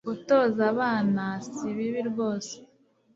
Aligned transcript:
gutoza 0.07 0.61
abana 0.73 1.23
si 1.53 1.67
bibi 1.75 2.01
rwose 2.09 2.53